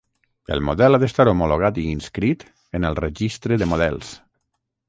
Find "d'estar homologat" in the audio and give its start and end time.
1.03-1.77